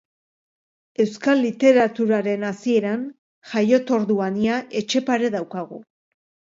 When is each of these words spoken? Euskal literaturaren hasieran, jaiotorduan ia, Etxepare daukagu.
Euskal 1.05 1.39
literaturaren 1.47 2.47
hasieran, 2.51 3.05
jaiotorduan 3.53 4.43
ia, 4.45 4.61
Etxepare 4.85 5.35
daukagu. 5.41 5.85